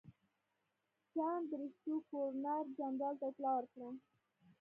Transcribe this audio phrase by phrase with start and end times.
[1.13, 3.89] جان بریسټو ګورنر جنرال ته اطلاع ورکړه.